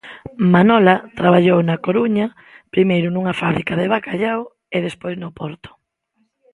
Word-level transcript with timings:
Manola 0.53 0.95
traballou 1.19 1.59
na 1.63 1.81
Coruña, 1.85 2.27
primeiro 2.73 3.07
nunha 3.11 3.37
fábrica 3.41 3.73
de 3.79 3.89
bacallau 3.93 4.39
e 4.75 4.77
despois 4.87 5.15
no 5.21 5.29
porto. 5.39 5.69